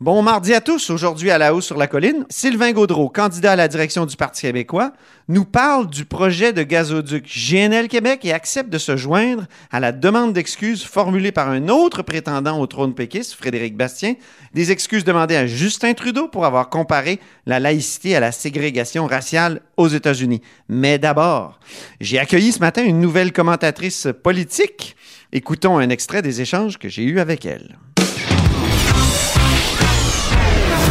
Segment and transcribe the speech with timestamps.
[0.00, 0.90] Bon mardi à tous.
[0.90, 4.42] Aujourd'hui à la hausse sur la colline, Sylvain Gaudreau, candidat à la direction du Parti
[4.42, 4.92] québécois,
[5.28, 9.92] nous parle du projet de gazoduc GNL Québec et accepte de se joindre à la
[9.92, 14.16] demande d'excuses formulée par un autre prétendant au trône péquiste, Frédéric Bastien,
[14.52, 19.60] des excuses demandées à Justin Trudeau pour avoir comparé la laïcité à la ségrégation raciale
[19.76, 20.42] aux États-Unis.
[20.68, 21.60] Mais d'abord,
[22.00, 24.96] j'ai accueilli ce matin une nouvelle commentatrice politique.
[25.32, 27.78] Écoutons un extrait des échanges que j'ai eus avec elle.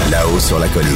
[0.09, 0.88] Là-haut sur la colline.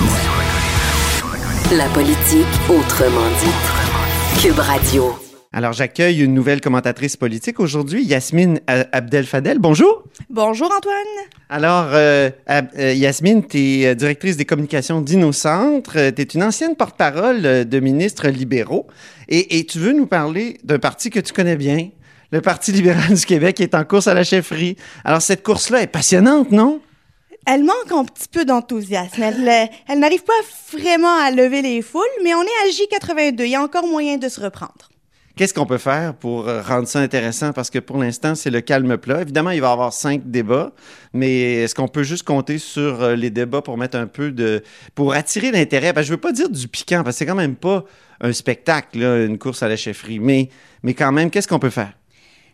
[1.75, 4.41] La politique autrement dit.
[4.41, 5.13] Cube Radio.
[5.51, 9.59] Alors, j'accueille une nouvelle commentatrice politique aujourd'hui, Yasmine euh, Abdel-Fadel.
[9.59, 10.03] Bonjour.
[10.29, 10.95] Bonjour Antoine.
[11.49, 15.93] Alors, euh, Ab- euh, Yasmine, tu es directrice des communications d'InnoCentre.
[16.15, 18.87] Tu es une ancienne porte-parole de ministres libéraux.
[19.27, 21.89] Et, et tu veux nous parler d'un parti que tu connais bien,
[22.31, 24.77] le Parti libéral du Québec, qui est en course à la chefferie.
[25.03, 26.79] Alors, cette course-là est passionnante, non?
[27.49, 29.23] Elle manque un petit peu d'enthousiasme.
[29.23, 30.33] Elle, euh, elle n'arrive pas
[30.73, 33.43] vraiment à lever les foules, mais on est à J82.
[33.45, 34.89] Il y a encore moyen de se reprendre.
[35.37, 37.53] Qu'est-ce qu'on peut faire pour euh, rendre ça intéressant?
[37.53, 39.21] Parce que pour l'instant, c'est le calme plat.
[39.21, 40.73] Évidemment, il va y avoir cinq débats,
[41.13, 44.61] mais est-ce qu'on peut juste compter sur euh, les débats pour mettre un peu de...
[44.93, 45.93] pour attirer l'intérêt?
[45.93, 47.85] Ben, je veux pas dire du piquant, parce que c'est quand même pas
[48.19, 50.49] un spectacle, une course à la chefferie, mais,
[50.83, 51.93] mais quand même, qu'est-ce qu'on peut faire?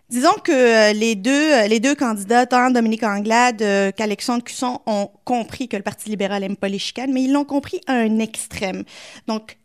[0.09, 4.80] Disons que euh, les deux, euh, les deux candidats, tant Dominique Anglade euh, qu'Alexandre Cusson,
[4.86, 7.94] ont compris que le Parti libéral aime pas les chicanes, mais ils l'ont compris à
[7.94, 8.84] un extrême.
[9.28, 9.58] Donc,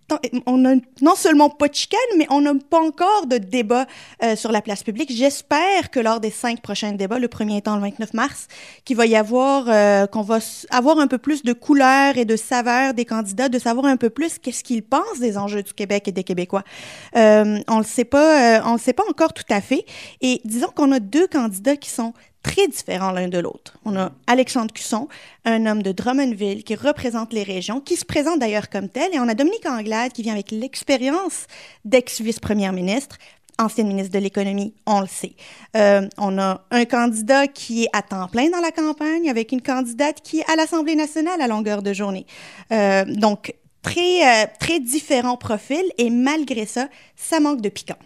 [0.47, 3.87] on a non seulement pas de chicanes, mais on n'a pas encore de débat
[4.23, 5.13] euh, sur la place publique.
[5.13, 8.49] J'espère que lors des cinq prochains débats, le premier étant le 29 mars,
[8.85, 10.39] qu'il va y avoir, euh, qu'on va
[10.71, 14.11] avoir un peu plus de couleur et de saveur des candidats, de savoir un peu
[14.11, 16.65] plus qu'est-ce qu'ils pensent des enjeux du Québec et des Québécois.
[17.17, 19.85] Euh, on le sait pas, euh, on le sait pas encore tout à fait.
[20.21, 23.79] Et disons qu'on a deux candidats qui sont très différents l'un de l'autre.
[23.85, 25.09] On a Alexandre Cusson,
[25.45, 29.19] un homme de Drummondville qui représente les régions, qui se présente d'ailleurs comme tel, et
[29.19, 31.47] on a Dominique Anglade qui vient avec l'expérience
[31.85, 33.19] d'ex-vice-première ministre,
[33.59, 35.35] ancienne ministre de l'économie, on le sait.
[35.77, 39.63] Euh, on a un candidat qui est à temps plein dans la campagne avec une
[39.63, 42.27] candidate qui est à l'Assemblée nationale à longueur de journée.
[42.73, 47.99] Euh, donc, très, euh, très différents profils, et malgré ça, ça manque de piquant.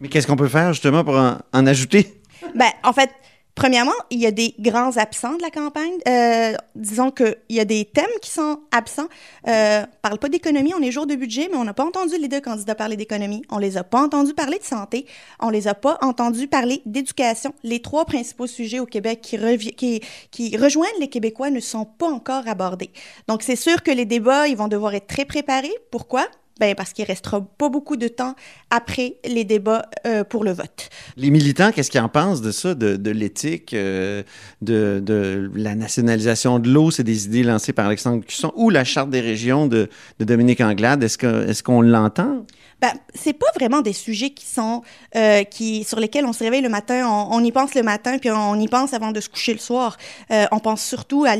[0.00, 2.20] Mais qu'est-ce qu'on peut faire justement pour en ajouter?
[2.56, 3.10] Ben, en fait,
[3.54, 5.92] premièrement, il y a des grands absents de la campagne.
[6.08, 9.08] Euh, disons qu'il y a des thèmes qui sont absents.
[9.46, 12.16] Euh, on parle pas d'économie, on est jour de budget, mais on n'a pas entendu
[12.18, 13.42] les deux candidats parler d'économie.
[13.50, 15.04] On les a pas entendus parler de santé.
[15.38, 17.52] On les a pas entendus parler d'éducation.
[17.62, 19.38] Les trois principaux sujets au Québec qui,
[19.74, 20.00] qui,
[20.30, 22.90] qui rejoignent les Québécois ne sont pas encore abordés.
[23.28, 25.74] Donc, c'est sûr que les débats, ils vont devoir être très préparés.
[25.90, 26.26] Pourquoi?
[26.58, 28.34] Ben, parce qu'il restera pas beaucoup de temps
[28.70, 30.88] après les débats euh, pour le vote.
[31.18, 34.22] Les militants, qu'est-ce qu'ils en pensent de ça, de, de l'éthique, euh,
[34.62, 36.90] de, de la nationalisation de l'eau?
[36.90, 40.62] C'est des idées lancées par Alexandre Cusson ou la Charte des régions de, de Dominique
[40.62, 41.02] Anglade.
[41.02, 42.46] Est-ce que- est-ce qu'on l'entend?
[42.78, 44.82] Ben, c'est pas vraiment des sujets qui sont
[45.14, 48.18] euh, qui sur lesquels on se réveille le matin, on, on y pense le matin
[48.18, 49.96] puis on y pense avant de se coucher le soir.
[50.30, 51.36] Euh, on pense surtout à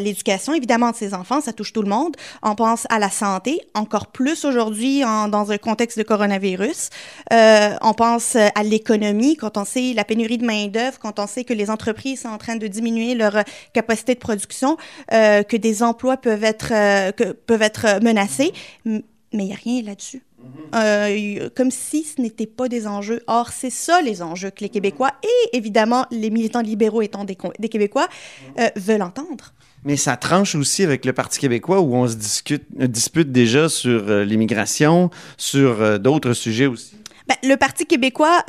[0.00, 2.16] l'éducation évidemment de ses enfants, ça touche tout le monde.
[2.42, 6.90] On pense à la santé, encore plus aujourd'hui dans un contexte de coronavirus.
[7.32, 11.18] Euh, on pense euh, à l'économie quand on sait la pénurie de main d'œuvre, quand
[11.18, 14.76] on sait que les entreprises sont en train de diminuer leur euh, capacité de production,
[15.12, 18.52] euh, que des emplois peuvent être euh, que, peuvent être menacés,
[18.84, 20.22] mais il y a rien là-dessus.
[20.74, 23.22] Euh, y- comme si ce n'était pas des enjeux.
[23.26, 27.36] Or, c'est ça les enjeux que les Québécois et évidemment les militants libéraux étant des,
[27.36, 28.08] Québécois
[28.58, 29.54] euh, veulent entendre.
[29.84, 32.16] Mais ça tranche aussi avec le Parti québécois où on se
[32.52, 36.96] euh, dispute déjà sur euh, l'immigration, sur euh, d'autres sujets aussi.
[37.28, 38.42] Ben, le Parti québécois,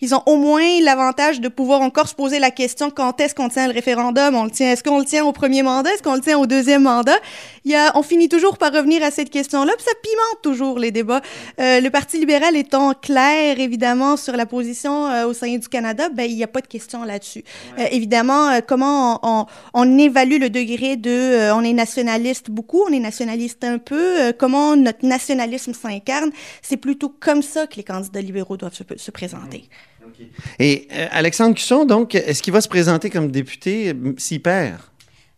[0.00, 3.48] ils ont au moins l'avantage de pouvoir encore se poser la question quand est-ce qu'on
[3.48, 4.34] tient le référendum?
[4.34, 6.46] On le tient, est-ce qu'on le tient au premier mandat, est-ce qu'on le tient au
[6.46, 7.16] deuxième mandat?
[7.70, 10.90] Y a, on finit toujours par revenir à cette question-là, puis ça pimente toujours les
[10.90, 11.22] débats.
[11.60, 16.08] Euh, le Parti libéral étant clair évidemment sur la position euh, au sein du Canada,
[16.08, 17.44] ben il n'y a pas de question là-dessus.
[17.78, 22.50] Euh, évidemment, euh, comment on, on, on évalue le degré de, euh, on est nationaliste
[22.50, 24.20] beaucoup, on est nationaliste un peu.
[24.20, 26.30] euh, comment notre nationalisme s'incarne?
[26.62, 29.64] C'est plutôt comme ça que les candidats libéraux doivent se, se présenter.
[30.58, 34.78] Et euh, Alexandre Cusson, donc, est-ce qu'il va se présenter comme député s'il perd?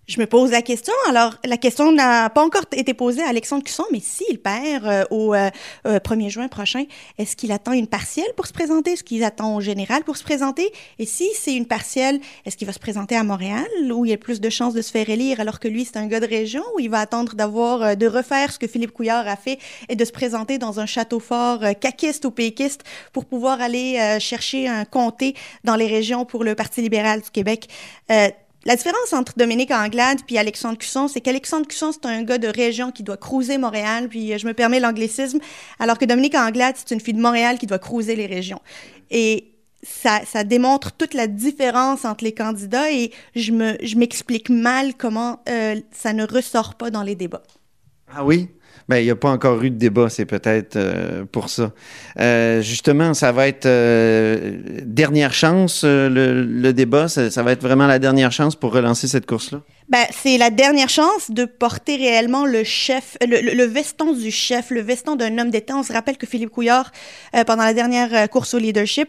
[0.06, 0.94] Je me pose la question.
[1.08, 5.04] Alors, la question n'a pas encore été posée à Alexandre Cusson, mais s'il perd euh,
[5.10, 5.50] au euh,
[5.86, 6.84] euh, 1er juin prochain,
[7.18, 8.92] est-ce qu'il attend une partielle pour se présenter?
[8.92, 10.72] Est-ce qu'il attend au général pour se présenter?
[11.00, 14.14] Et si c'est une partielle, est-ce qu'il va se présenter à Montréal, où il y
[14.14, 16.26] a plus de chances de se faire élire, alors que lui, c'est un gars de
[16.26, 19.58] région, où il va attendre d'avoir, euh, de refaire ce que Philippe Couillard a fait
[19.88, 22.82] et de se présenter dans un château fort euh, caquiste ou péquiste
[23.12, 27.30] pour pouvoir aller euh, chercher un comté dans les régions pour le Parti libéral du
[27.30, 27.68] Québec?
[28.66, 32.48] La différence entre Dominique Anglade puis Alexandre Cusson, c'est qu'Alexandre Cusson, c'est un gars de
[32.48, 35.38] région qui doit cruiser Montréal, puis euh, je me permets l'anglicisme,
[35.78, 38.60] alors que Dominique Anglade, c'est une fille de Montréal qui doit cruiser les régions.
[39.12, 39.52] Et
[39.84, 45.44] ça, ça démontre toute la différence entre les candidats et je me, m'explique mal comment
[45.48, 47.44] euh, ça ne ressort pas dans les débats.
[48.12, 48.48] Ah oui?
[48.88, 51.72] Ben, il n'y a pas encore eu de débat, c'est peut-être euh, pour ça.
[52.20, 57.62] Euh, justement, ça va être euh, dernière chance, euh, le, le, débat, ça, va être
[57.62, 59.62] vraiment la dernière chance pour relancer cette course-là?
[59.88, 64.30] Ben, c'est la dernière chance de porter réellement le chef, le, le, le veston du
[64.30, 65.76] chef, le veston d'un homme d'État.
[65.76, 66.92] On se rappelle que Philippe Couillard,
[67.34, 69.08] euh, pendant la dernière course au leadership,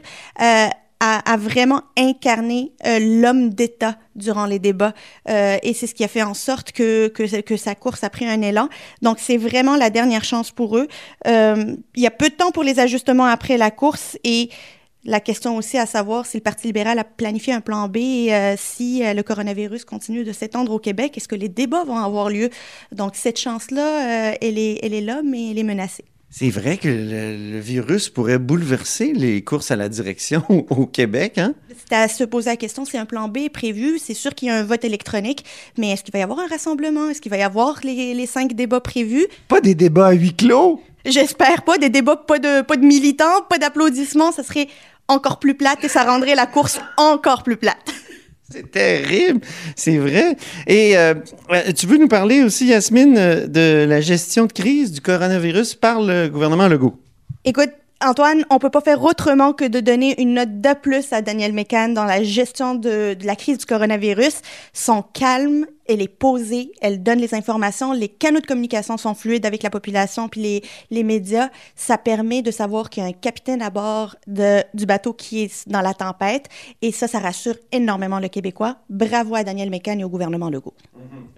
[0.99, 4.93] a, a, vraiment incarné euh, l'homme d'État durant les débats.
[5.29, 8.09] Euh, et c'est ce qui a fait en sorte que, que, que, sa course a
[8.09, 8.69] pris un élan.
[9.01, 10.87] Donc, c'est vraiment la dernière chance pour eux.
[11.27, 14.49] Euh, il y a peu de temps pour les ajustements après la course et
[15.07, 17.97] la question aussi à savoir si le Parti libéral a planifié un plan B
[18.29, 21.97] euh, si euh, le coronavirus continue de s'étendre au Québec, est-ce que les débats vont
[21.97, 22.49] avoir lieu?
[22.91, 26.05] Donc, cette chance-là, euh, elle, est, elle est là, mais elle est menacée.
[26.29, 31.37] C'est vrai que le, le, virus pourrait bouleverser les courses à la direction au Québec,
[31.37, 31.53] hein?
[31.89, 34.51] C'est à se poser la question, c'est un plan B prévu, c'est sûr qu'il y
[34.51, 35.45] a un vote électronique,
[35.77, 37.09] mais est-ce qu'il va y avoir un rassemblement?
[37.09, 39.25] Est-ce qu'il va y avoir les, les cinq débats prévus?
[39.47, 40.81] Pas des débats à huis clos!
[41.05, 44.67] J'espère pas, des débats, pas de, pas de militants, pas d'applaudissements, ça serait
[45.07, 47.93] encore plus plate et ça rendrait la course encore plus plate.
[48.51, 49.41] C'est terrible,
[49.75, 50.37] c'est vrai.
[50.67, 51.15] Et euh,
[51.75, 56.01] tu veux nous parler aussi, Yasmine, euh, de la gestion de crise du coronavirus par
[56.01, 56.97] le gouvernement Legault?
[57.43, 61.23] Écoute, Antoine, on peut pas faire autrement que de donner une note de plus à
[61.23, 64.41] Daniel Mécan dans la gestion de, de, la crise du coronavirus.
[64.71, 69.47] Son calme, elle est posée, elle donne les informations, les canaux de communication sont fluides
[69.47, 71.49] avec la population puis les, les médias.
[71.75, 75.41] Ça permet de savoir qu'il y a un capitaine à bord de, du bateau qui
[75.41, 76.49] est dans la tempête
[76.83, 78.75] et ça, ça rassure énormément le Québécois.
[78.91, 80.75] Bravo à Daniel Mécan et au gouvernement Legault.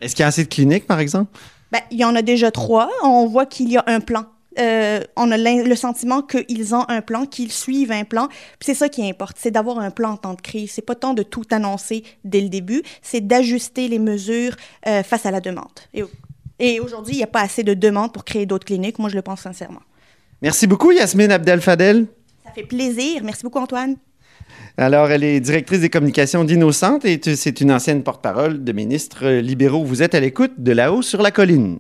[0.02, 1.32] Est-ce qu'il y a assez de cliniques, par exemple?
[1.72, 2.90] Ben, il y en a déjà trois.
[3.02, 4.26] On voit qu'il y a un plan
[4.60, 8.28] euh, on a le sentiment qu'ils ont un plan, qu'ils suivent un plan.
[8.60, 10.72] c'est ça qui importe, c'est d'avoir un plan en temps de crise.
[10.72, 14.56] C'est pas tant de tout annoncer dès le début, c'est d'ajuster les mesures
[14.88, 15.68] euh, face à la demande.
[15.94, 16.04] Et,
[16.60, 19.00] et aujourd'hui, il n'y a pas assez de demandes pour créer d'autres cliniques.
[19.00, 19.82] Moi, je le pense sincèrement.
[20.42, 22.08] Merci beaucoup, Yasmine Abdel-Fadel.
[22.46, 23.22] Ça fait plaisir.
[23.24, 23.96] Merci beaucoup, Antoine.
[24.78, 29.84] Alors, elle est directrice des communications d'Innocente et c'est une ancienne porte-parole de ministres libéraux.
[29.84, 31.78] Vous êtes à l'écoute de là-haut sur la colline.